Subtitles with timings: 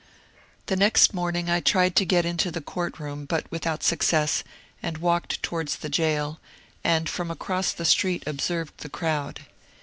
[0.65, 4.43] The next morning I tried to get into the court room, but without success,
[4.81, 6.39] and walked towards the jail,
[6.83, 9.41] and from across the street observed the crowd.